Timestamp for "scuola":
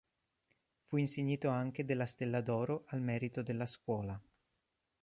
3.67-4.19